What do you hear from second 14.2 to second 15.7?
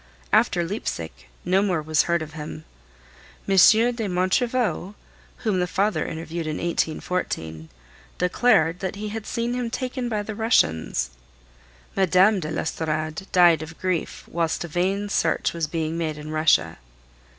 whilst a vain search was